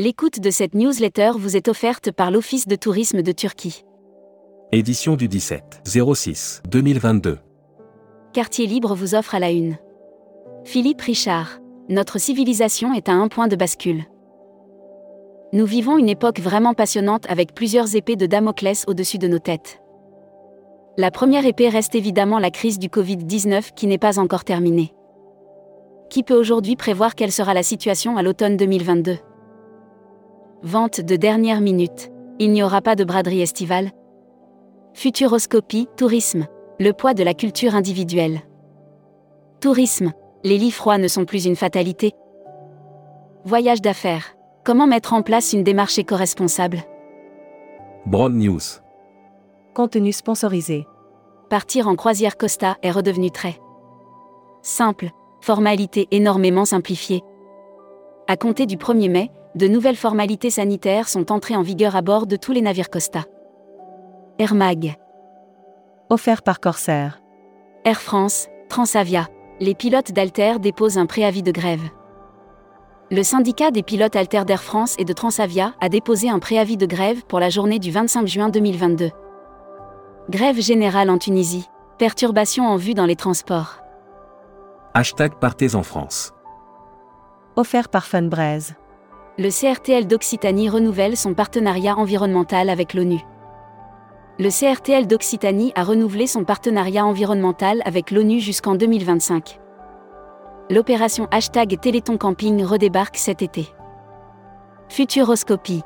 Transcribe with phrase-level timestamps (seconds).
[0.00, 3.84] L'écoute de cette newsletter vous est offerte par l'Office de tourisme de Turquie.
[4.70, 5.82] Édition du 17
[6.14, 7.40] 06 2022.
[8.32, 9.76] Quartier libre vous offre à la une.
[10.62, 11.58] Philippe Richard.
[11.88, 14.04] Notre civilisation est à un point de bascule.
[15.52, 19.80] Nous vivons une époque vraiment passionnante avec plusieurs épées de Damoclès au-dessus de nos têtes.
[20.96, 24.94] La première épée reste évidemment la crise du Covid-19 qui n'est pas encore terminée.
[26.08, 29.18] Qui peut aujourd'hui prévoir quelle sera la situation à l'automne 2022
[30.64, 32.10] Vente de dernière minute.
[32.40, 33.92] Il n'y aura pas de braderie estivale.
[34.92, 36.46] Futuroscopie, tourisme.
[36.80, 38.40] Le poids de la culture individuelle.
[39.60, 40.12] Tourisme.
[40.42, 42.12] Les lits froids ne sont plus une fatalité.
[43.44, 44.34] Voyage d'affaires.
[44.64, 46.78] Comment mettre en place une démarche éco-responsable?
[48.06, 48.80] Broad News.
[49.74, 50.88] Contenu sponsorisé.
[51.50, 53.60] Partir en croisière Costa est redevenu très
[54.62, 57.22] simple, formalité énormément simplifiée.
[58.26, 62.28] À compter du 1er mai, de nouvelles formalités sanitaires sont entrées en vigueur à bord
[62.28, 63.24] de tous les navires Costa.
[64.38, 64.94] Air Mag,
[66.10, 67.20] Offert par Corsair.
[67.84, 69.26] Air France, Transavia,
[69.58, 71.82] les pilotes d'Alter déposent un préavis de grève.
[73.10, 76.86] Le syndicat des pilotes Alter d'Air France et de Transavia a déposé un préavis de
[76.86, 79.10] grève pour la journée du 25 juin 2022.
[80.30, 81.68] Grève générale en Tunisie.
[81.98, 83.80] Perturbations en vue dans les transports.
[84.94, 86.32] Hashtag Partez en France.
[87.56, 88.76] Offert par Funbraise.
[89.40, 93.20] Le CRTL d'Occitanie renouvelle son partenariat environnemental avec l'ONU.
[94.40, 99.60] Le CRTL d'Occitanie a renouvelé son partenariat environnemental avec l'ONU jusqu'en 2025.
[100.70, 103.68] L'opération hashtag Téléthon Camping redébarque cet été.
[104.88, 105.82] Futuroscopie.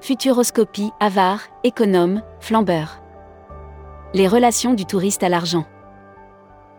[0.00, 3.00] Futuroscopie, avare, économe, flambeur.
[4.14, 5.64] Les relations du touriste à l'argent.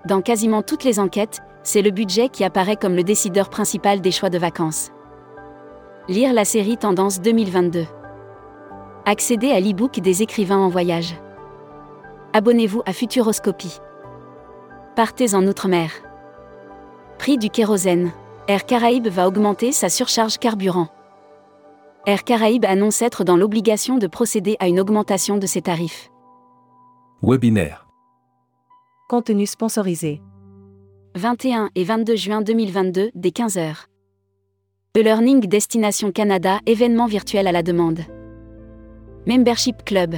[0.05, 4.11] Dans quasiment toutes les enquêtes, c'est le budget qui apparaît comme le décideur principal des
[4.11, 4.91] choix de vacances.
[6.09, 7.85] Lire la série Tendance 2022.
[9.05, 11.15] Accéder à l'e-book des écrivains en voyage.
[12.33, 13.79] Abonnez-vous à Futuroscopie.
[14.97, 15.91] Partez en Outre-mer.
[17.17, 18.11] Prix du kérosène.
[18.49, 20.89] Air Caraïbes va augmenter sa surcharge carburant.
[22.05, 26.11] Air Caraïbes annonce être dans l'obligation de procéder à une augmentation de ses tarifs.
[27.21, 27.87] Webinaire.
[29.07, 30.21] Contenu sponsorisé.
[31.15, 33.85] 21 et 22 juin 2022, dès 15h.
[34.95, 38.01] E-Learning Destination Canada, événement virtuel à la demande.
[39.25, 40.13] Membership Club.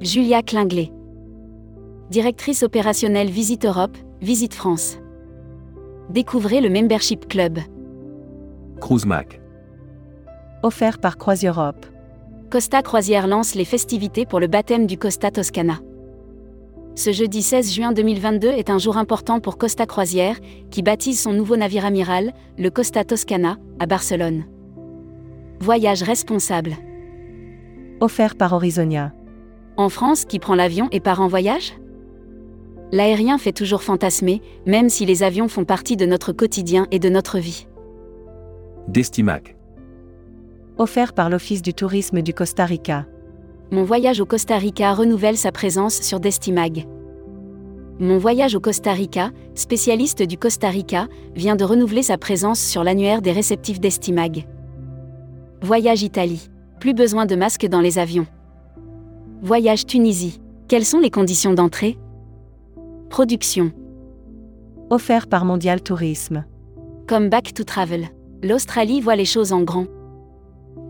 [0.00, 0.90] Julia Klinglet.
[2.10, 4.98] Directrice opérationnelle Visite Europe, Visite France.
[6.10, 7.60] Découvrez le Membership Club.
[8.80, 9.40] Cruise Mac.
[10.64, 11.86] Offert par Croisieurope.
[12.50, 15.78] Costa Croisière lance les festivités pour le baptême du Costa Toscana.
[16.94, 20.36] Ce jeudi 16 juin 2022 est un jour important pour Costa Croisière,
[20.70, 24.44] qui baptise son nouveau navire amiral, le Costa Toscana, à Barcelone.
[25.60, 26.76] Voyage responsable.
[28.00, 29.14] Offert par Horizonia.
[29.78, 31.72] En France, qui prend l'avion et part en voyage?
[32.90, 37.08] L'aérien fait toujours fantasmer, même si les avions font partie de notre quotidien et de
[37.08, 37.66] notre vie.
[38.88, 39.56] Destimac.
[40.76, 43.06] Offert par l'Office du tourisme du Costa Rica.
[43.72, 46.86] Mon voyage au Costa Rica renouvelle sa présence sur Destimag.
[47.98, 52.84] Mon voyage au Costa Rica, spécialiste du Costa Rica, vient de renouveler sa présence sur
[52.84, 54.46] l'annuaire des réceptifs d'Estimag.
[55.62, 56.50] Voyage Italie.
[56.80, 58.26] Plus besoin de masque dans les avions.
[59.40, 60.38] Voyage Tunisie.
[60.68, 61.96] Quelles sont les conditions d'entrée?
[63.08, 63.72] Production.
[64.90, 66.44] Offert par Mondial Tourisme.
[67.08, 68.08] Comme Back to Travel.
[68.42, 69.86] L'Australie voit les choses en grand.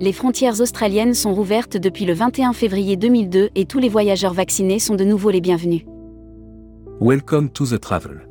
[0.03, 4.81] Les frontières australiennes sont rouvertes depuis le 21 février 2002 et tous les voyageurs vaccinés
[4.81, 5.83] sont de nouveau les bienvenus.
[7.01, 8.27] Welcome to the travel.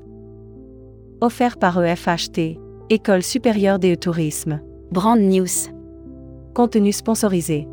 [1.22, 2.60] Offert par EFHT.
[2.90, 4.60] École supérieure des tourisme.
[4.92, 5.72] Brand News.
[6.54, 7.70] Contenu sponsorisé.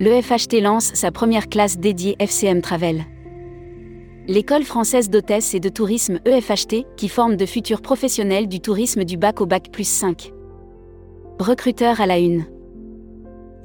[0.00, 3.06] L'EFHT lance sa première classe dédiée FCM Travel.
[4.28, 9.16] L'école française d'hôtesse et de tourisme EFHT, qui forme de futurs professionnels du tourisme du
[9.16, 10.30] bac au bac plus 5.
[11.38, 12.44] Recruteur à la une.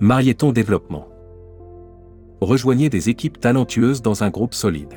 [0.02, 1.08] Marieton Développement.
[2.42, 4.94] Rejoignez des équipes talentueuses dans un groupe solide.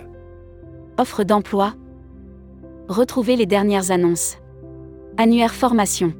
[0.98, 1.74] Offre d'emploi.
[2.88, 4.38] Retrouvez les dernières annonces.
[5.16, 6.14] Annuaire formation.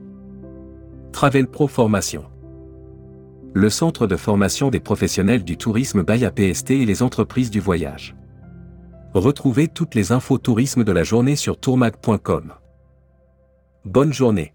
[1.11, 2.27] Travel Pro Formation.
[3.53, 8.15] Le centre de formation des professionnels du tourisme by APST et les entreprises du voyage.
[9.13, 12.53] Retrouvez toutes les infos tourisme de la journée sur tourmag.com.
[13.85, 14.53] Bonne journée.